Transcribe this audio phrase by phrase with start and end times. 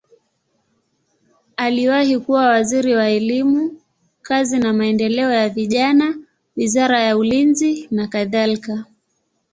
[1.57, 3.81] Aliwahi kuwa waziri wa elimu,
[4.21, 6.17] kazi na maendeleo ya vijana,
[6.55, 8.85] wizara ya ulinzi nakadhalika.